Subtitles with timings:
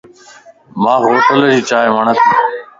[0.81, 2.29] مانک ھوٽل جي چائين وڻ تي